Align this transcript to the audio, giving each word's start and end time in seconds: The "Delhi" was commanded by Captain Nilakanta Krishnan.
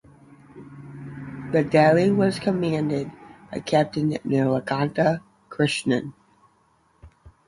The 1.51 1.63
"Delhi" 1.63 2.09
was 2.09 2.39
commanded 2.39 3.11
by 3.51 3.59
Captain 3.59 4.09
Nilakanta 4.09 5.21
Krishnan. 5.49 6.13